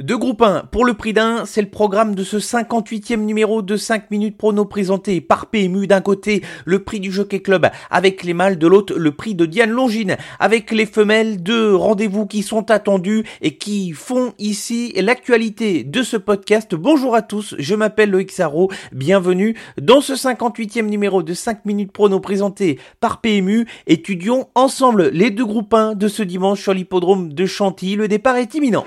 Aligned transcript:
Deux 0.00 0.16
groupes 0.16 0.40
1 0.40 0.62
pour 0.72 0.86
le 0.86 0.94
prix 0.94 1.12
d'un, 1.12 1.44
c'est 1.44 1.60
le 1.60 1.68
programme 1.68 2.14
de 2.14 2.24
ce 2.24 2.38
58e 2.38 3.18
numéro 3.18 3.60
de 3.60 3.76
5 3.76 4.10
minutes 4.10 4.38
prono 4.38 4.64
présenté 4.64 5.20
par 5.20 5.48
PMU 5.48 5.86
d'un 5.86 6.00
côté 6.00 6.42
le 6.64 6.82
prix 6.82 7.00
du 7.00 7.12
Jockey 7.12 7.40
Club 7.40 7.68
avec 7.90 8.24
les 8.24 8.32
mâles 8.32 8.56
de 8.56 8.66
l'autre 8.66 8.94
le 8.96 9.10
prix 9.12 9.34
de 9.34 9.44
Diane 9.44 9.68
Longine 9.68 10.16
avec 10.38 10.70
les 10.70 10.86
femelles 10.86 11.42
deux 11.42 11.74
rendez-vous 11.74 12.24
qui 12.24 12.42
sont 12.42 12.70
attendus 12.70 13.24
et 13.42 13.58
qui 13.58 13.92
font 13.92 14.32
ici 14.38 14.94
l'actualité 14.96 15.84
de 15.84 16.02
ce 16.02 16.16
podcast. 16.16 16.74
Bonjour 16.74 17.14
à 17.14 17.20
tous, 17.20 17.54
je 17.58 17.74
m'appelle 17.74 18.10
Loïc 18.10 18.32
Sarro, 18.32 18.70
bienvenue 18.92 19.54
dans 19.78 20.00
ce 20.00 20.14
58e 20.14 20.86
numéro 20.86 21.22
de 21.22 21.34
5 21.34 21.66
minutes 21.66 21.92
prono 21.92 22.20
présenté 22.20 22.78
par 23.00 23.20
PMU. 23.20 23.66
Étudions 23.86 24.48
ensemble 24.54 25.10
les 25.10 25.30
deux 25.30 25.44
groupes 25.44 25.74
1 25.74 25.94
de 25.94 26.08
ce 26.08 26.22
dimanche 26.22 26.62
sur 26.62 26.72
l'hippodrome 26.72 27.34
de 27.34 27.44
Chantilly. 27.44 27.96
Le 27.96 28.08
départ 28.08 28.36
est 28.36 28.54
imminent. 28.54 28.86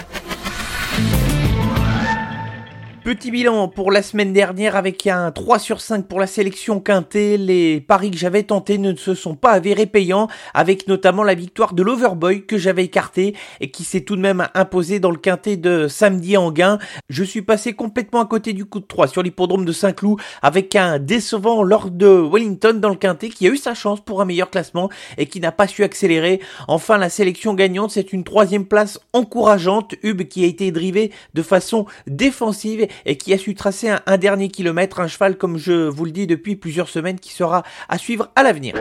Petit 3.11 3.29
bilan 3.29 3.67
pour 3.67 3.91
la 3.91 4.03
semaine 4.03 4.31
dernière 4.31 4.77
avec 4.77 5.05
un 5.05 5.31
3 5.31 5.59
sur 5.59 5.81
5 5.81 6.07
pour 6.07 6.17
la 6.17 6.27
sélection 6.27 6.79
quintée. 6.79 7.37
Les 7.37 7.81
paris 7.81 8.09
que 8.09 8.15
j'avais 8.15 8.43
tentés 8.43 8.77
ne 8.77 8.95
se 8.95 9.15
sont 9.15 9.35
pas 9.35 9.51
avérés 9.51 9.85
payants 9.85 10.29
avec 10.53 10.87
notamment 10.87 11.23
la 11.23 11.33
victoire 11.33 11.73
de 11.73 11.83
l'Overboy 11.83 12.45
que 12.45 12.57
j'avais 12.57 12.85
écarté 12.85 13.35
et 13.59 13.69
qui 13.69 13.83
s'est 13.83 13.99
tout 13.99 14.15
de 14.15 14.21
même 14.21 14.47
imposé 14.53 15.01
dans 15.01 15.11
le 15.11 15.17
quintet 15.17 15.57
de 15.57 15.89
samedi 15.89 16.37
en 16.37 16.53
gain. 16.53 16.79
Je 17.09 17.25
suis 17.25 17.41
passé 17.41 17.73
complètement 17.73 18.21
à 18.21 18.25
côté 18.25 18.53
du 18.53 18.63
coup 18.63 18.79
de 18.79 18.85
3 18.85 19.07
sur 19.07 19.23
l'hippodrome 19.23 19.65
de 19.65 19.73
Saint-Cloud 19.73 20.17
avec 20.41 20.77
un 20.77 20.97
décevant 20.97 21.63
Lord 21.63 21.91
de 21.91 22.07
Wellington 22.07 22.79
dans 22.79 22.87
le 22.87 22.95
quintet 22.95 23.27
qui 23.27 23.45
a 23.45 23.49
eu 23.49 23.57
sa 23.57 23.73
chance 23.73 23.99
pour 23.99 24.21
un 24.21 24.25
meilleur 24.25 24.49
classement 24.49 24.89
et 25.17 25.25
qui 25.25 25.41
n'a 25.41 25.51
pas 25.51 25.67
su 25.67 25.83
accélérer. 25.83 26.39
Enfin 26.69 26.97
la 26.97 27.09
sélection 27.09 27.55
gagnante 27.55 27.91
c'est 27.91 28.13
une 28.13 28.23
troisième 28.23 28.63
place 28.63 29.01
encourageante. 29.11 29.95
Hub 30.01 30.21
qui 30.29 30.45
a 30.45 30.47
été 30.47 30.71
drivé 30.71 31.11
de 31.33 31.41
façon 31.41 31.85
défensive 32.07 32.87
et 33.05 33.17
qui 33.17 33.33
a 33.33 33.37
su 33.37 33.55
tracer 33.55 33.89
un, 34.05 34.17
dernier 34.17 34.49
kilomètre, 34.49 34.99
un 34.99 35.07
cheval 35.07 35.37
comme 35.37 35.57
je 35.57 35.87
vous 35.87 36.05
le 36.05 36.11
dis 36.11 36.27
depuis 36.27 36.55
plusieurs 36.55 36.89
semaines 36.89 37.19
qui 37.19 37.31
sera 37.31 37.63
à 37.89 37.97
suivre 37.97 38.29
à 38.35 38.43
l'avenir. 38.43 38.75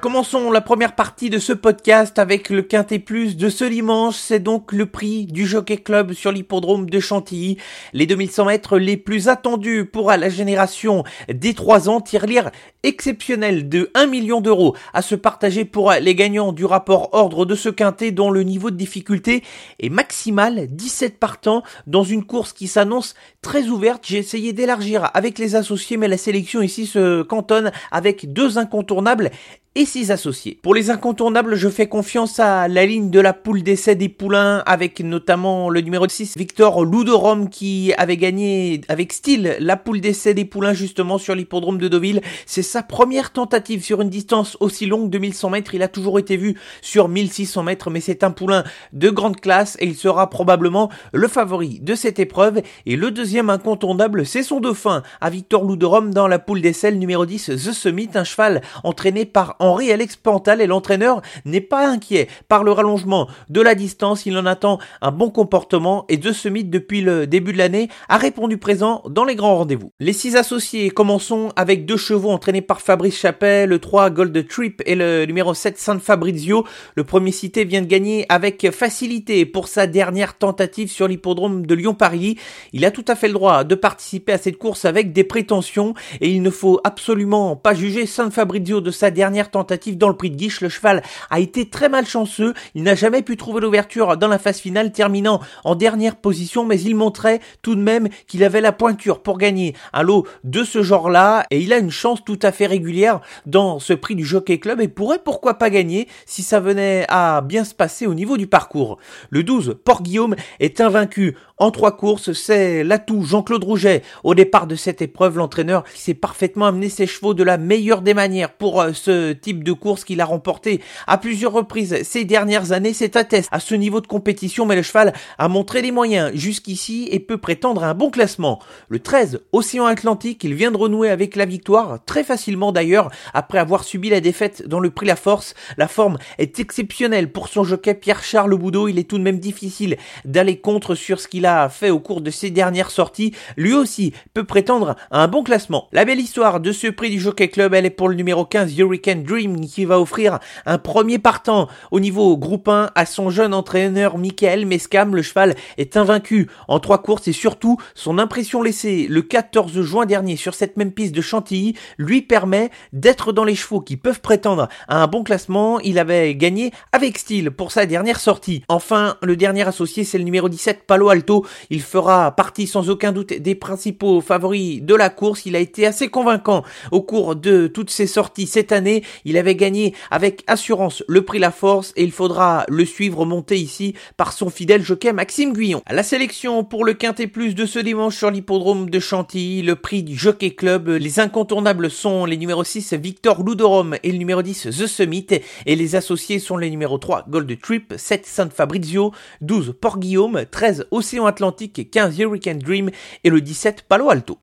Commençons 0.00 0.50
la 0.50 0.62
première 0.62 0.94
partie 0.94 1.28
de 1.28 1.38
ce 1.38 1.52
podcast 1.52 2.18
avec 2.18 2.48
le 2.48 2.62
Quintet 2.62 3.00
Plus 3.00 3.36
de 3.36 3.50
ce 3.50 3.66
dimanche. 3.66 4.16
C'est 4.16 4.40
donc 4.40 4.72
le 4.72 4.86
prix 4.86 5.26
du 5.26 5.46
Jockey 5.46 5.76
Club 5.76 6.14
sur 6.14 6.32
l'hippodrome 6.32 6.88
de 6.88 7.00
Chantilly. 7.00 7.58
Les 7.92 8.06
2100 8.06 8.46
mètres 8.46 8.78
les 8.78 8.96
plus 8.96 9.28
attendus 9.28 9.84
pour 9.84 10.10
la 10.10 10.30
génération 10.30 11.04
des 11.28 11.52
3 11.52 11.90
ans. 11.90 12.00
Tirelire 12.00 12.50
exceptionnel 12.82 13.68
de 13.68 13.90
1 13.92 14.06
million 14.06 14.40
d'euros 14.40 14.74
à 14.94 15.02
se 15.02 15.14
partager 15.14 15.66
pour 15.66 15.92
les 15.92 16.14
gagnants 16.14 16.52
du 16.52 16.64
rapport 16.64 17.10
ordre 17.12 17.44
de 17.44 17.54
ce 17.54 17.68
Quintet 17.68 18.10
dont 18.10 18.30
le 18.30 18.42
niveau 18.42 18.70
de 18.70 18.76
difficulté 18.76 19.42
est 19.80 19.90
maximal. 19.90 20.66
17 20.68 21.18
partants 21.18 21.62
dans 21.86 22.04
une 22.04 22.24
course 22.24 22.54
qui 22.54 22.68
s'annonce 22.68 23.14
très 23.42 23.66
ouverte. 23.66 24.04
J'ai 24.06 24.16
essayé 24.16 24.54
d'élargir 24.54 25.10
avec 25.12 25.38
les 25.38 25.56
associés 25.56 25.98
mais 25.98 26.08
la 26.08 26.16
sélection 26.16 26.62
ici 26.62 26.86
se 26.86 27.20
cantonne 27.20 27.70
avec 27.90 28.32
deux 28.32 28.56
incontournables 28.56 29.30
et 29.76 29.84
ses 29.84 30.10
associés. 30.10 30.58
Pour 30.62 30.74
les 30.74 30.90
incontournables, 30.90 31.54
je 31.54 31.68
fais 31.68 31.86
confiance 31.86 32.40
à 32.40 32.66
la 32.66 32.84
ligne 32.84 33.08
de 33.08 33.20
la 33.20 33.32
poule 33.32 33.62
d'essai 33.62 33.94
des 33.94 34.08
poulains 34.08 34.64
avec 34.66 34.98
notamment 34.98 35.70
le 35.70 35.80
numéro 35.80 36.08
6 36.08 36.36
Victor 36.36 36.84
Loudorom 36.84 37.48
qui 37.48 37.92
avait 37.96 38.16
gagné 38.16 38.80
avec 38.88 39.12
style 39.12 39.56
la 39.60 39.76
poule 39.76 40.00
d'essai 40.00 40.34
des 40.34 40.44
poulains 40.44 40.72
justement 40.72 41.18
sur 41.18 41.36
l'hippodrome 41.36 41.78
de 41.78 41.86
Deauville. 41.86 42.20
C'est 42.46 42.62
sa 42.62 42.82
première 42.82 43.32
tentative 43.32 43.84
sur 43.84 44.00
une 44.00 44.10
distance 44.10 44.56
aussi 44.58 44.86
longue 44.86 45.08
de 45.08 45.18
1100 45.18 45.50
mètres. 45.50 45.72
Il 45.72 45.84
a 45.84 45.88
toujours 45.88 46.18
été 46.18 46.36
vu 46.36 46.56
sur 46.82 47.08
1600 47.08 47.62
mètres 47.62 47.90
mais 47.90 48.00
c'est 48.00 48.24
un 48.24 48.32
poulain 48.32 48.64
de 48.92 49.08
grande 49.08 49.40
classe 49.40 49.76
et 49.78 49.86
il 49.86 49.94
sera 49.94 50.30
probablement 50.30 50.90
le 51.12 51.28
favori 51.28 51.78
de 51.78 51.94
cette 51.94 52.18
épreuve. 52.18 52.60
Et 52.86 52.96
le 52.96 53.12
deuxième 53.12 53.50
incontournable, 53.50 54.26
c'est 54.26 54.42
son 54.42 54.58
dauphin 54.58 55.04
à 55.20 55.30
Victor 55.30 55.62
Loudorom 55.62 56.12
dans 56.12 56.26
la 56.26 56.40
poule 56.40 56.60
d'essai 56.60 56.90
numéro 56.90 57.24
10 57.24 57.52
The 57.54 57.72
Summit, 57.72 58.10
un 58.14 58.24
cheval 58.24 58.62
entraîné 58.82 59.26
par 59.26 59.58
Henri 59.60 59.92
Alex 59.92 60.16
Pantal 60.16 60.60
et 60.60 60.66
l'entraîneur 60.66 61.22
n'est 61.44 61.60
pas 61.60 61.86
inquiet 61.86 62.28
par 62.48 62.64
le 62.64 62.72
rallongement 62.72 63.28
de 63.48 63.60
la 63.60 63.74
distance. 63.74 64.26
Il 64.26 64.36
en 64.36 64.46
attend 64.46 64.78
un 65.02 65.12
bon 65.12 65.30
comportement 65.30 66.06
et 66.08 66.16
De 66.16 66.32
Summit 66.32 66.64
depuis 66.64 67.02
le 67.02 67.26
début 67.26 67.52
de 67.52 67.58
l'année 67.58 67.88
a 68.08 68.16
répondu 68.16 68.56
présent 68.56 69.02
dans 69.08 69.24
les 69.24 69.36
grands 69.36 69.56
rendez-vous. 69.56 69.92
Les 70.00 70.12
six 70.12 70.36
associés 70.36 70.90
commençons 70.90 71.50
avec 71.56 71.84
deux 71.84 71.96
chevaux 71.96 72.30
entraînés 72.30 72.62
par 72.62 72.80
Fabrice 72.80 73.18
Chappelle, 73.18 73.68
le 73.68 73.78
3 73.78 74.10
Gold 74.10 74.48
Trip 74.48 74.82
et 74.86 74.94
le 74.94 75.26
numéro 75.26 75.54
7 75.54 75.78
San 75.78 76.00
Fabrizio. 76.00 76.64
Le 76.94 77.04
premier 77.04 77.32
cité 77.32 77.64
vient 77.64 77.82
de 77.82 77.86
gagner 77.86 78.26
avec 78.28 78.70
facilité 78.70 79.44
pour 79.44 79.68
sa 79.68 79.86
dernière 79.86 80.38
tentative 80.38 80.90
sur 80.90 81.06
l'hippodrome 81.06 81.66
de 81.66 81.74
Lyon-Paris. 81.74 82.38
Il 82.72 82.84
a 82.84 82.90
tout 82.90 83.04
à 83.08 83.14
fait 83.14 83.28
le 83.28 83.34
droit 83.34 83.64
de 83.64 83.74
participer 83.74 84.32
à 84.32 84.38
cette 84.38 84.56
course 84.56 84.84
avec 84.84 85.12
des 85.12 85.24
prétentions 85.24 85.94
et 86.20 86.30
il 86.30 86.42
ne 86.42 86.50
faut 86.50 86.80
absolument 86.84 87.56
pas 87.56 87.74
juger 87.74 88.06
San 88.06 88.30
Fabrizio 88.30 88.80
de 88.80 88.90
sa 88.90 89.10
dernière 89.10 89.49
tentative 89.50 89.98
dans 89.98 90.08
le 90.08 90.16
prix 90.16 90.30
de 90.30 90.36
Guiche, 90.36 90.60
le 90.60 90.68
cheval 90.68 91.02
a 91.30 91.40
été 91.40 91.68
très 91.68 91.88
malchanceux. 91.88 92.54
Il 92.74 92.82
n'a 92.82 92.94
jamais 92.94 93.22
pu 93.22 93.36
trouver 93.36 93.60
l'ouverture 93.60 94.16
dans 94.16 94.28
la 94.28 94.38
phase 94.38 94.58
finale, 94.58 94.92
terminant 94.92 95.40
en 95.64 95.74
dernière 95.74 96.16
position, 96.16 96.64
mais 96.64 96.80
il 96.80 96.94
montrait 96.94 97.40
tout 97.62 97.74
de 97.74 97.82
même 97.82 98.08
qu'il 98.26 98.44
avait 98.44 98.60
la 98.60 98.72
pointure 98.72 99.22
pour 99.22 99.38
gagner 99.38 99.74
un 99.92 100.02
lot 100.02 100.26
de 100.44 100.64
ce 100.64 100.82
genre-là, 100.82 101.46
et 101.50 101.60
il 101.60 101.72
a 101.72 101.78
une 101.78 101.90
chance 101.90 102.24
tout 102.24 102.38
à 102.42 102.52
fait 102.52 102.66
régulière 102.66 103.20
dans 103.46 103.78
ce 103.78 103.92
prix 103.92 104.14
du 104.14 104.24
Jockey 104.24 104.58
Club 104.58 104.80
et 104.80 104.88
pourrait 104.88 105.20
pourquoi 105.22 105.54
pas 105.54 105.70
gagner 105.70 106.08
si 106.26 106.42
ça 106.42 106.60
venait 106.60 107.04
à 107.08 107.40
bien 107.40 107.64
se 107.64 107.74
passer 107.74 108.06
au 108.06 108.14
niveau 108.14 108.36
du 108.36 108.46
parcours. 108.46 108.98
Le 109.30 109.42
12, 109.42 109.76
Port 109.84 110.02
Guillaume, 110.02 110.36
est 110.58 110.80
invaincu 110.80 111.36
en 111.60 111.70
trois 111.70 111.94
courses, 111.94 112.32
c'est 112.32 112.82
l'atout 112.82 113.22
Jean-Claude 113.22 113.64
Rouget. 113.64 114.02
Au 114.24 114.34
départ 114.34 114.66
de 114.66 114.76
cette 114.76 115.02
épreuve, 115.02 115.36
l'entraîneur 115.36 115.84
sait 115.94 116.14
parfaitement 116.14 116.64
amener 116.64 116.88
ses 116.88 117.06
chevaux 117.06 117.34
de 117.34 117.42
la 117.42 117.58
meilleure 117.58 118.00
des 118.00 118.14
manières 118.14 118.54
pour 118.54 118.80
euh, 118.80 118.92
ce 118.94 119.32
type 119.40 119.64
de 119.64 119.72
course 119.72 120.04
qu'il 120.04 120.20
a 120.20 120.24
remporté 120.24 120.80
à 121.06 121.18
plusieurs 121.18 121.52
reprises 121.52 122.02
ces 122.02 122.24
dernières 122.24 122.72
années. 122.72 122.92
C'est 122.92 123.16
atteste 123.16 123.48
à 123.52 123.60
ce 123.60 123.74
niveau 123.74 124.00
de 124.00 124.06
compétition, 124.06 124.66
mais 124.66 124.76
le 124.76 124.82
cheval 124.82 125.12
a 125.38 125.48
montré 125.48 125.82
les 125.82 125.92
moyens 125.92 126.32
jusqu'ici 126.34 127.08
et 127.10 127.20
peut 127.20 127.38
prétendre 127.38 127.84
à 127.84 127.88
un 127.88 127.94
bon 127.94 128.10
classement. 128.10 128.60
Le 128.88 128.98
13, 128.98 129.40
Océan 129.52 129.86
Atlantique, 129.86 130.44
il 130.44 130.54
vient 130.54 130.70
de 130.70 130.76
renouer 130.76 131.10
avec 131.10 131.36
la 131.36 131.44
victoire, 131.44 131.98
très 132.04 132.24
facilement 132.24 132.72
d'ailleurs, 132.72 133.10
après 133.34 133.58
avoir 133.58 133.84
subi 133.84 134.10
la 134.10 134.20
défaite 134.20 134.66
dans 134.66 134.80
le 134.80 134.90
prix 134.90 135.06
La 135.06 135.16
Force. 135.16 135.54
La 135.76 135.88
forme 135.88 136.18
est 136.38 136.58
exceptionnelle 136.60 137.32
pour 137.32 137.48
son 137.48 137.64
jockey 137.64 137.94
Pierre-Charles 137.94 138.56
Boudot. 138.56 138.88
Il 138.88 138.98
est 138.98 139.08
tout 139.08 139.18
de 139.18 139.22
même 139.22 139.40
difficile 139.40 139.96
d'aller 140.24 140.58
contre 140.58 140.94
sur 140.94 141.20
ce 141.20 141.28
qu'il 141.28 141.46
a 141.46 141.68
fait 141.68 141.90
au 141.90 142.00
cours 142.00 142.20
de 142.20 142.30
ses 142.30 142.50
dernières 142.50 142.90
sorties. 142.90 143.34
Lui 143.56 143.74
aussi 143.74 144.12
peut 144.34 144.44
prétendre 144.44 144.96
à 145.10 145.22
un 145.22 145.28
bon 145.28 145.42
classement. 145.42 145.88
La 145.92 146.04
belle 146.04 146.20
histoire 146.20 146.60
de 146.60 146.72
ce 146.72 146.86
prix 146.88 147.10
du 147.10 147.20
Jockey 147.20 147.48
Club, 147.48 147.74
elle 147.74 147.86
est 147.86 147.90
pour 147.90 148.08
le 148.08 148.14
numéro 148.14 148.44
15, 148.44 148.78
Hurricane 148.78 149.22
Dream 149.30 149.60
qui 149.60 149.84
va 149.84 150.00
offrir 150.00 150.40
un 150.66 150.78
premier 150.78 151.18
partant 151.18 151.68
au 151.92 152.00
niveau 152.00 152.36
groupe 152.36 152.68
1 152.68 152.90
à 152.94 153.06
son 153.06 153.30
jeune 153.30 153.54
entraîneur 153.54 154.18
Michael 154.18 154.66
Mescam. 154.66 155.14
Le 155.14 155.22
cheval 155.22 155.54
est 155.78 155.96
invaincu 155.96 156.48
en 156.66 156.80
trois 156.80 157.00
courses 157.00 157.28
et 157.28 157.32
surtout 157.32 157.76
son 157.94 158.18
impression 158.18 158.60
laissée 158.60 159.06
le 159.08 159.22
14 159.22 159.82
juin 159.82 160.04
dernier 160.04 160.34
sur 160.34 160.54
cette 160.54 160.76
même 160.76 160.90
piste 160.90 161.14
de 161.14 161.20
Chantilly 161.20 161.74
lui 161.96 162.22
permet 162.22 162.70
d'être 162.92 163.32
dans 163.32 163.44
les 163.44 163.54
chevaux 163.54 163.80
qui 163.80 163.96
peuvent 163.96 164.20
prétendre 164.20 164.68
à 164.88 165.00
un 165.00 165.06
bon 165.06 165.22
classement. 165.22 165.78
Il 165.80 166.00
avait 166.00 166.34
gagné 166.34 166.72
avec 166.90 167.16
style 167.16 167.52
pour 167.52 167.70
sa 167.70 167.86
dernière 167.86 168.18
sortie. 168.18 168.64
Enfin, 168.68 169.16
le 169.22 169.36
dernier 169.36 169.66
associé 169.66 170.02
c'est 170.02 170.18
le 170.18 170.24
numéro 170.24 170.48
17 170.48 170.86
Palo 170.88 171.08
Alto. 171.08 171.46
Il 171.70 171.82
fera 171.82 172.34
partie 172.34 172.66
sans 172.66 172.90
aucun 172.90 173.12
doute 173.12 173.32
des 173.32 173.54
principaux 173.54 174.20
favoris 174.20 174.82
de 174.82 174.94
la 174.96 175.08
course. 175.08 175.46
Il 175.46 175.54
a 175.54 175.60
été 175.60 175.86
assez 175.86 176.08
convaincant 176.08 176.64
au 176.90 177.02
cours 177.02 177.36
de 177.36 177.68
toutes 177.68 177.90
ses 177.90 178.08
sorties 178.08 178.48
cette 178.48 178.72
année. 178.72 179.04
Il 179.24 179.36
avait 179.36 179.54
gagné 179.54 179.94
avec 180.10 180.42
assurance 180.46 181.02
le 181.08 181.24
prix 181.24 181.38
La 181.38 181.50
Force 181.50 181.92
et 181.96 182.02
il 182.02 182.12
faudra 182.12 182.64
le 182.68 182.84
suivre 182.84 183.24
monter 183.24 183.56
ici 183.56 183.94
par 184.16 184.32
son 184.32 184.50
fidèle 184.50 184.82
jockey 184.82 185.12
Maxime 185.12 185.52
Guyon. 185.52 185.82
La 185.90 186.02
sélection 186.02 186.64
pour 186.64 186.84
le 186.84 186.94
Quintet 186.94 187.26
Plus 187.26 187.54
de 187.54 187.66
ce 187.66 187.78
dimanche 187.78 188.16
sur 188.16 188.30
l'hippodrome 188.30 188.90
de 188.90 188.98
Chantilly, 189.00 189.62
le 189.62 189.76
prix 189.76 190.02
du 190.02 190.16
Jockey 190.16 190.50
Club. 190.50 190.88
Les 190.88 191.20
incontournables 191.20 191.90
sont 191.90 192.24
les 192.24 192.36
numéros 192.36 192.64
6 192.64 192.94
Victor 192.94 193.42
Ludorum 193.44 193.96
et 194.02 194.12
le 194.12 194.18
numéro 194.18 194.42
10 194.42 194.68
The 194.70 194.86
Summit 194.86 195.26
et 195.66 195.76
les 195.76 195.96
associés 195.96 196.38
sont 196.38 196.56
les 196.56 196.70
numéros 196.70 196.98
3 196.98 197.26
Gold 197.28 197.60
Trip, 197.60 197.94
7 197.96 198.26
San 198.26 198.50
Fabrizio, 198.50 199.12
12 199.40 199.74
Port 199.80 199.98
Guillaume, 199.98 200.44
13 200.50 200.86
Océan 200.90 201.26
Atlantique, 201.26 201.90
15 201.90 202.18
Hurricane 202.18 202.58
Dream 202.58 202.90
et 203.24 203.30
le 203.30 203.40
17 203.40 203.84
Palo 203.88 204.10
Alto. 204.10 204.38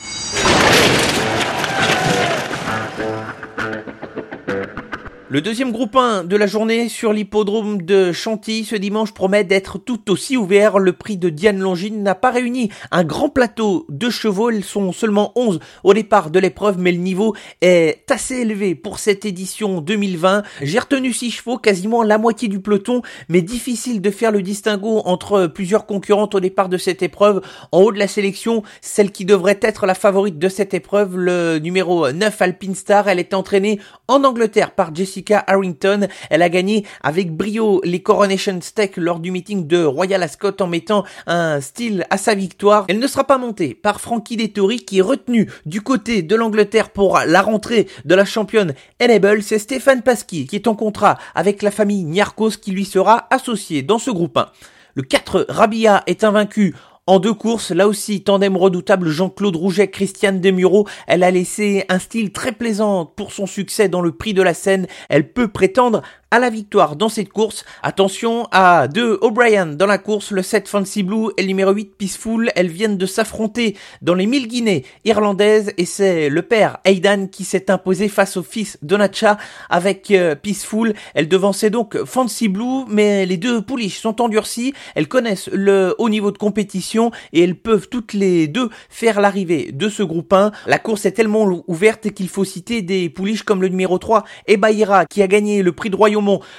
Le 5.30 5.42
deuxième 5.42 5.74
groupe 5.74 5.98
1 5.98 6.24
de 6.24 6.38
la 6.38 6.48
journée 6.48 6.88
sur 6.88 7.12
l'hippodrome 7.12 7.82
de 7.82 8.14
Chantilly 8.14 8.64
ce 8.64 8.78
dimanche 8.78 9.14
promet 9.14 9.44
d'être 9.44 9.78
tout 9.78 10.10
aussi 10.10 10.38
ouvert. 10.38 10.80
Le 10.80 10.94
prix 10.94 11.18
de 11.18 11.28
Diane 11.28 11.60
Longine 11.60 12.02
n'a 12.02 12.16
pas 12.16 12.32
réuni 12.32 12.70
un 12.92 13.04
grand 13.04 13.28
plateau 13.28 13.86
de 13.90 14.10
chevaux. 14.10 14.52
Ils 14.52 14.64
sont 14.64 14.94
seulement 14.94 15.34
11 15.36 15.60
au 15.84 15.94
départ 15.94 16.30
de 16.30 16.40
l'épreuve, 16.40 16.80
mais 16.80 16.94
le 16.94 17.00
niveau 17.00 17.36
est 17.60 18.10
assez 18.10 18.36
élevé 18.36 18.74
pour 18.74 19.00
cette 19.00 19.26
édition 19.26 19.82
2020. 19.82 20.44
J'ai 20.62 20.80
retenu 20.80 21.12
6 21.12 21.32
chevaux, 21.32 21.58
quasiment 21.58 22.04
la 22.04 22.18
moitié 22.18 22.48
du 22.48 22.62
peloton, 22.62 23.02
mais 23.28 23.42
difficile 23.42 24.00
de 24.00 24.12
faire 24.12 24.32
le 24.32 24.42
distinguo 24.42 25.02
entre 25.04 25.48
plusieurs 25.48 25.86
concurrentes 25.86 26.36
au 26.36 26.40
départ 26.40 26.70
de 26.70 26.78
cette 26.78 27.04
épreuve. 27.04 27.42
En 27.74 27.82
haut 27.82 27.92
de 27.92 28.00
la 28.00 28.08
sélection, 28.08 28.64
celle 28.80 29.12
qui 29.12 29.26
devrait 29.26 29.60
être 29.62 29.88
la 29.88 29.94
favorite 29.94 30.40
de 30.40 30.48
cette 30.48 30.74
épreuve, 30.74 31.18
le 31.18 31.60
numéro 31.60 32.14
9 32.14 32.42
Alpine 32.42 32.76
Star, 32.76 33.10
elle 33.10 33.20
est 33.20 33.34
entraînée 33.34 33.82
en 34.08 34.24
Angleterre 34.24 34.72
par 34.72 34.96
Jessie 34.96 35.17
Harrington. 35.48 36.08
Elle 36.30 36.42
a 36.42 36.50
gagné 36.50 36.86
avec 37.02 37.32
brio 37.32 37.82
les 37.84 38.02
Coronation 38.02 38.60
Stakes 38.62 38.98
lors 38.98 39.20
du 39.20 39.32
meeting 39.32 39.68
de 39.68 39.84
Royal 39.84 40.22
Ascot 40.24 40.52
en 40.60 40.68
mettant 40.68 41.04
un 41.26 41.62
style 41.62 42.06
à 42.10 42.18
sa 42.18 42.36
victoire. 42.36 42.86
Elle 42.88 43.00
ne 43.00 43.08
sera 43.08 43.26
pas 43.26 43.38
montée 43.38 43.74
par 43.74 44.02
Frankie 44.02 44.38
Dettori 44.38 44.80
qui 44.80 45.00
est 45.00 45.02
retenu 45.02 45.50
du 45.66 45.82
côté 45.82 46.22
de 46.22 46.36
l'Angleterre 46.36 46.90
pour 46.90 47.20
la 47.26 47.42
rentrée 47.42 47.88
de 48.06 48.16
la 48.16 48.26
championne 48.26 48.74
Enable. 49.02 49.44
C'est 49.44 49.60
Stéphane 49.60 50.02
Pasquier 50.02 50.46
qui 50.46 50.56
est 50.56 50.68
en 50.68 50.76
contrat 50.76 51.18
avec 51.36 51.62
la 51.62 51.72
famille 51.72 52.04
Niarkos 52.04 52.58
qui 52.62 52.72
lui 52.72 52.86
sera 52.86 53.28
associé 53.30 53.82
dans 53.82 54.00
ce 54.00 54.12
groupe 54.12 54.38
1. 54.38 54.48
Le 54.96 55.04
4 55.04 55.46
Rabia 55.50 56.04
est 56.08 56.24
invaincu 56.24 56.76
en 57.08 57.20
deux 57.20 57.34
courses, 57.34 57.72
là 57.72 57.88
aussi, 57.88 58.22
tandem 58.22 58.58
redoutable 58.58 59.08
Jean-Claude 59.08 59.56
Rouget, 59.56 59.88
Christiane 59.88 60.42
Demuro, 60.42 60.86
elle 61.08 61.24
a 61.24 61.32
laissé 61.32 61.86
un 61.88 62.00
style 62.00 62.34
très 62.34 62.52
plaisant 62.52 63.06
pour 63.06 63.32
son 63.32 63.46
succès 63.46 63.88
dans 63.88 64.02
le 64.02 64.12
prix 64.12 64.34
de 64.34 64.42
la 64.42 64.54
scène. 64.54 64.88
Elle 65.08 65.32
peut 65.32 65.48
prétendre 65.48 66.02
à 66.32 66.40
la 66.40 66.50
victoire 66.50 66.96
dans 66.96 67.10
cette 67.10 67.30
course. 67.30 67.64
Attention 67.84 68.48
à 68.52 68.88
deux 68.88 69.18
O'Brien 69.22 69.66
dans 69.68 69.86
la 69.86 69.98
course, 69.98 70.32
le 70.32 70.42
7 70.42 70.68
Fancy 70.68 71.04
Blue 71.04 71.30
et 71.38 71.42
le 71.42 71.48
numéro 71.48 71.72
8 71.72 71.96
Peaceful. 71.98 72.52
Elles 72.56 72.68
viennent 72.68 72.98
de 72.98 73.06
s'affronter 73.06 73.78
dans 74.02 74.14
les 74.14 74.26
1000 74.26 74.48
Guinées 74.48 74.84
irlandaises 75.06 75.72
et 75.78 75.86
c'est 75.86 76.30
le 76.30 76.42
père 76.42 76.80
Aidan 76.84 77.28
qui 77.28 77.46
s'est 77.46 77.72
imposé 77.72 78.10
face 78.10 78.36
au 78.36 78.44
fils 78.44 78.78
Donacha 78.82 79.38
avec 79.70 80.12
euh, 80.12 80.36
Peaceful. 80.36 80.94
Elle 81.14 81.30
devançait 81.30 81.70
donc 81.70 82.04
Fancy 82.04 82.50
Blue, 82.50 82.84
mais 82.90 83.26
les 83.26 83.38
deux 83.38 83.62
pouliches 83.62 84.00
sont 84.00 84.22
endurcies. 84.22 84.74
Elles 84.96 85.08
connaissent 85.08 85.50
le 85.54 85.96
haut 85.98 86.10
niveau 86.10 86.32
de 86.32 86.38
compétition 86.38 87.12
et 87.32 87.44
elles 87.44 87.56
peuvent 87.56 87.88
toutes 87.88 88.14
les 88.14 88.48
deux 88.48 88.70
faire 88.90 89.22
l'arrivée 89.22 89.72
de 89.72 89.88
ce 89.88 90.04
groupe 90.04 90.34
1. 90.34 90.52
La 90.66 90.80
course 90.80 91.06
est 91.06 91.12
tellement 91.12 91.64
ouverte 91.68 92.12
qu'il 92.12 92.28
faut 92.28 92.44
citer 92.44 92.82
des 92.82 93.10
pouliches 93.10 93.44
comme 93.44 93.62
le 93.62 93.70
numéro 93.70 93.98
3 93.98 94.26
Ebaïra 94.48 95.06
qui 95.06 95.22
a 95.22 95.28
gagné 95.28 95.64
le 95.64 95.72
prix 95.72 95.90
de 95.90 95.96
royaume 95.96 96.17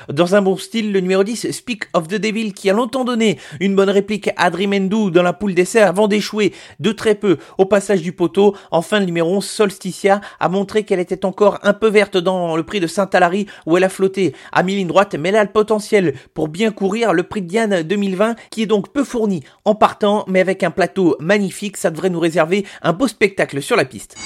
dans 0.08 0.34
un 0.34 0.42
bon 0.42 0.56
style, 0.56 0.92
le 0.92 1.00
numéro 1.00 1.24
10, 1.24 1.50
Speak 1.50 1.84
of 1.92 2.08
the 2.08 2.14
Devil, 2.14 2.52
qui 2.52 2.70
a 2.70 2.72
longtemps 2.72 3.04
donné 3.04 3.38
une 3.60 3.74
bonne 3.74 3.90
réplique 3.90 4.30
à 4.36 4.50
Dreamendou 4.50 5.10
dans 5.10 5.22
la 5.22 5.32
poule 5.32 5.54
d'essai 5.54 5.80
avant 5.80 6.08
d'échouer 6.08 6.52
de 6.80 6.92
très 6.92 7.14
peu 7.14 7.38
au 7.58 7.64
passage 7.64 8.02
du 8.02 8.12
poteau. 8.12 8.54
Enfin, 8.70 9.00
le 9.00 9.06
numéro 9.06 9.36
11, 9.36 9.44
Solsticia, 9.44 10.20
a 10.40 10.48
montré 10.48 10.84
qu'elle 10.84 11.00
était 11.00 11.24
encore 11.24 11.58
un 11.62 11.72
peu 11.72 11.88
verte 11.88 12.16
dans 12.16 12.56
le 12.56 12.62
prix 12.62 12.80
de 12.80 12.86
Saint-Alary 12.86 13.46
où 13.66 13.76
elle 13.76 13.84
a 13.84 13.88
flotté 13.88 14.34
à 14.52 14.62
mi-ligne 14.62 14.88
droite, 14.88 15.14
mais 15.18 15.30
elle 15.30 15.36
a 15.36 15.44
le 15.44 15.50
potentiel 15.50 16.14
pour 16.34 16.48
bien 16.48 16.70
courir 16.70 17.12
le 17.12 17.22
prix 17.22 17.42
de 17.42 17.48
Diane 17.48 17.82
2020 17.82 18.36
qui 18.50 18.62
est 18.62 18.66
donc 18.66 18.92
peu 18.92 19.04
fourni 19.04 19.42
en 19.64 19.74
partant, 19.74 20.24
mais 20.28 20.40
avec 20.40 20.62
un 20.62 20.70
plateau 20.70 21.16
magnifique, 21.20 21.76
ça 21.76 21.90
devrait 21.90 22.10
nous 22.10 22.20
réserver 22.20 22.64
un 22.82 22.92
beau 22.92 23.08
spectacle 23.08 23.62
sur 23.62 23.76
la 23.76 23.84
piste. 23.84 24.16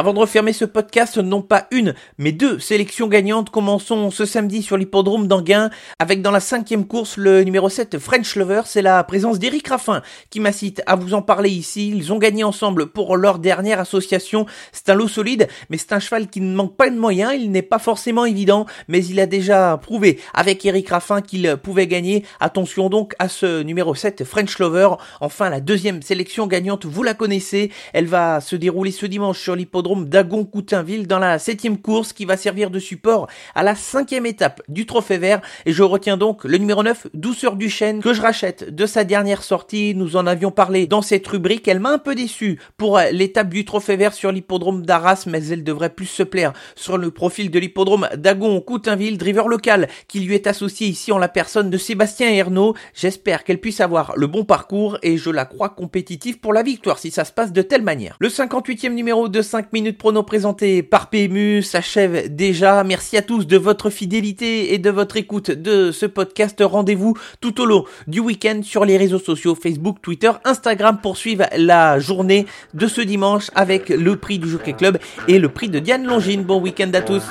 Avant 0.00 0.14
de 0.14 0.18
refermer 0.18 0.54
ce 0.54 0.64
podcast, 0.64 1.18
non 1.18 1.42
pas 1.42 1.66
une, 1.70 1.94
mais 2.16 2.32
deux 2.32 2.58
sélections 2.58 3.06
gagnantes. 3.06 3.50
Commençons 3.50 4.10
ce 4.10 4.24
samedi 4.24 4.62
sur 4.62 4.78
l'hippodrome 4.78 5.28
d'Anguin 5.28 5.68
avec 5.98 6.22
dans 6.22 6.30
la 6.30 6.40
cinquième 6.40 6.86
course 6.86 7.18
le 7.18 7.44
numéro 7.44 7.68
7 7.68 7.98
French 7.98 8.34
Lover. 8.36 8.62
C'est 8.64 8.80
la 8.80 9.04
présence 9.04 9.38
d'Éric 9.38 9.68
Raffin 9.68 10.00
qui 10.30 10.40
m'incite 10.40 10.80
à 10.86 10.96
vous 10.96 11.12
en 11.12 11.20
parler 11.20 11.50
ici. 11.50 11.92
Ils 11.94 12.14
ont 12.14 12.16
gagné 12.16 12.44
ensemble 12.44 12.86
pour 12.86 13.18
leur 13.18 13.38
dernière 13.38 13.78
association. 13.78 14.46
C'est 14.72 14.88
un 14.88 14.94
lot 14.94 15.06
solide, 15.06 15.48
mais 15.68 15.76
c'est 15.76 15.92
un 15.92 16.00
cheval 16.00 16.28
qui 16.28 16.40
ne 16.40 16.54
manque 16.54 16.78
pas 16.78 16.88
de 16.88 16.98
moyens. 16.98 17.34
Il 17.38 17.50
n'est 17.50 17.60
pas 17.60 17.78
forcément 17.78 18.24
évident, 18.24 18.64
mais 18.88 19.04
il 19.04 19.20
a 19.20 19.26
déjà 19.26 19.76
prouvé 19.82 20.18
avec 20.32 20.64
Éric 20.64 20.88
Raffin 20.88 21.20
qu'il 21.20 21.58
pouvait 21.62 21.86
gagner. 21.86 22.24
Attention 22.40 22.88
donc 22.88 23.12
à 23.18 23.28
ce 23.28 23.60
numéro 23.60 23.94
7 23.94 24.24
French 24.24 24.58
Lover. 24.60 24.92
Enfin, 25.20 25.50
la 25.50 25.60
deuxième 25.60 26.00
sélection 26.00 26.46
gagnante, 26.46 26.86
vous 26.86 27.02
la 27.02 27.12
connaissez. 27.12 27.70
Elle 27.92 28.06
va 28.06 28.40
se 28.40 28.56
dérouler 28.56 28.92
ce 28.92 29.04
dimanche 29.04 29.38
sur 29.38 29.54
l'hippodrome 29.54 29.89
d'Agon-Coutainville 29.96 31.06
dans 31.06 31.18
la 31.18 31.38
septième 31.38 31.78
course 31.78 32.12
qui 32.12 32.24
va 32.24 32.36
servir 32.36 32.70
de 32.70 32.78
support 32.78 33.28
à 33.54 33.62
la 33.62 33.74
cinquième 33.74 34.26
étape 34.26 34.62
du 34.68 34.86
Trophée 34.86 35.18
Vert. 35.18 35.40
Et 35.66 35.72
je 35.72 35.82
retiens 35.82 36.16
donc 36.16 36.44
le 36.44 36.58
numéro 36.58 36.82
9, 36.82 37.08
Douceur 37.14 37.56
du 37.56 37.68
Chêne, 37.68 38.00
que 38.00 38.14
je 38.14 38.22
rachète 38.22 38.74
de 38.74 38.86
sa 38.86 39.04
dernière 39.04 39.42
sortie. 39.42 39.94
Nous 39.94 40.16
en 40.16 40.26
avions 40.26 40.50
parlé 40.50 40.86
dans 40.86 41.02
cette 41.02 41.26
rubrique. 41.26 41.66
Elle 41.68 41.80
m'a 41.80 41.90
un 41.90 41.98
peu 41.98 42.14
déçu 42.14 42.60
pour 42.76 43.00
l'étape 43.12 43.48
du 43.48 43.64
Trophée 43.64 43.96
Vert 43.96 44.14
sur 44.14 44.32
l'hippodrome 44.32 44.86
d'Arras, 44.86 45.24
mais 45.26 45.44
elle 45.48 45.64
devrait 45.64 45.90
plus 45.90 46.06
se 46.06 46.22
plaire 46.22 46.52
sur 46.76 46.96
le 46.96 47.10
profil 47.10 47.50
de 47.50 47.58
l'hippodrome 47.58 48.08
d'Agon-Coutainville, 48.16 49.18
driver 49.18 49.48
local 49.48 49.88
qui 50.06 50.20
lui 50.20 50.34
est 50.34 50.46
associé 50.46 50.86
ici 50.86 51.12
en 51.12 51.18
la 51.18 51.28
personne 51.28 51.70
de 51.70 51.78
Sébastien 51.78 52.30
Ernaud. 52.30 52.74
J'espère 52.94 53.44
qu'elle 53.44 53.60
puisse 53.60 53.80
avoir 53.80 54.12
le 54.16 54.26
bon 54.26 54.44
parcours 54.44 54.98
et 55.02 55.16
je 55.16 55.30
la 55.30 55.44
crois 55.44 55.70
compétitive 55.70 56.38
pour 56.38 56.52
la 56.52 56.62
victoire 56.62 56.98
si 56.98 57.10
ça 57.10 57.24
se 57.24 57.32
passe 57.32 57.52
de 57.52 57.62
telle 57.62 57.82
manière. 57.82 58.16
Le 58.20 58.28
58e 58.28 58.92
numéro 58.92 59.28
de 59.28 59.42
5 59.42 59.72
minutes 59.72 59.79
prono 59.88 60.22
présenté 60.22 60.82
par 60.82 61.08
PMU 61.10 61.62
s'achève 61.62 62.34
déjà. 62.34 62.84
Merci 62.84 63.16
à 63.16 63.22
tous 63.22 63.46
de 63.46 63.56
votre 63.56 63.90
fidélité 63.90 64.74
et 64.74 64.78
de 64.78 64.90
votre 64.90 65.16
écoute 65.16 65.50
de 65.50 65.90
ce 65.90 66.06
podcast. 66.06 66.62
Rendez-vous 66.64 67.16
tout 67.40 67.60
au 67.60 67.64
long 67.64 67.84
du 68.06 68.20
week-end 68.20 68.60
sur 68.62 68.84
les 68.84 68.96
réseaux 68.96 69.18
sociaux 69.18 69.54
Facebook, 69.54 69.96
Twitter, 70.02 70.30
Instagram 70.44 70.98
pour 71.02 71.16
suivre 71.16 71.44
la 71.56 71.98
journée 71.98 72.46
de 72.74 72.86
ce 72.86 73.00
dimanche 73.00 73.50
avec 73.54 73.88
le 73.88 74.16
prix 74.16 74.38
du 74.38 74.48
Jockey 74.48 74.74
Club 74.74 74.98
et 75.26 75.38
le 75.38 75.48
prix 75.48 75.68
de 75.68 75.78
Diane 75.78 76.06
Longine. 76.06 76.42
Bon 76.42 76.60
week-end 76.60 76.90
à 76.94 77.00
tous. 77.00 77.24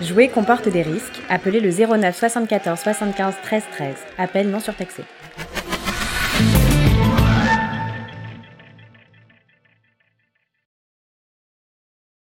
Jouer 0.00 0.28
comporte 0.28 0.68
des 0.68 0.82
risques. 0.82 1.20
Appelez 1.28 1.60
le 1.60 1.70
09 1.70 2.16
74 2.16 2.78
75 2.78 3.34
13 3.42 3.62
13. 3.72 3.94
Appel 4.16 4.48
non 4.48 4.60
surtaxé. 4.60 5.02